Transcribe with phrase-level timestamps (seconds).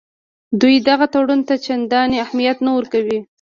[0.61, 3.17] دوی دغه تړون ته چندان اهمیت نه ورکوي.